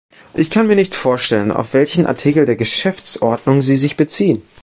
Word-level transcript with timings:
Ich 0.33 0.49
kann 0.49 0.65
mir 0.65 0.75
nicht 0.75 0.95
vorstellen, 0.95 1.51
auf 1.51 1.75
welchen 1.75 2.07
Artikel 2.07 2.47
der 2.47 2.55
Geschäftsordnung 2.55 3.61
Sie 3.61 3.77
sich 3.77 3.97
beziehen. 3.97 4.41